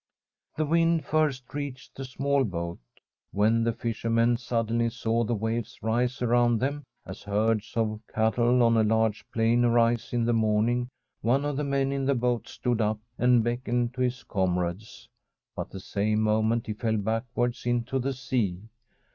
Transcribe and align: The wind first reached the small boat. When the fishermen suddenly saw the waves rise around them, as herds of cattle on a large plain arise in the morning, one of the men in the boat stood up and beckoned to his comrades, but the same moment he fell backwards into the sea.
The 0.57 0.65
wind 0.65 1.05
first 1.05 1.53
reached 1.53 1.93
the 1.95 2.05
small 2.05 2.43
boat. 2.43 2.79
When 3.29 3.63
the 3.63 3.71
fishermen 3.71 4.35
suddenly 4.37 4.89
saw 4.89 5.23
the 5.23 5.35
waves 5.35 5.77
rise 5.83 6.23
around 6.23 6.57
them, 6.57 6.81
as 7.05 7.21
herds 7.21 7.73
of 7.77 8.01
cattle 8.11 8.63
on 8.63 8.77
a 8.77 8.83
large 8.83 9.23
plain 9.31 9.63
arise 9.63 10.11
in 10.11 10.25
the 10.25 10.33
morning, 10.33 10.89
one 11.21 11.45
of 11.45 11.55
the 11.55 11.63
men 11.63 11.91
in 11.91 12.05
the 12.05 12.15
boat 12.15 12.47
stood 12.47 12.81
up 12.81 12.99
and 13.19 13.43
beckoned 13.43 13.93
to 13.93 14.01
his 14.01 14.23
comrades, 14.23 15.07
but 15.55 15.69
the 15.69 15.79
same 15.79 16.21
moment 16.21 16.65
he 16.65 16.73
fell 16.73 16.97
backwards 16.97 17.67
into 17.67 17.99
the 17.99 18.13
sea. 18.13 18.59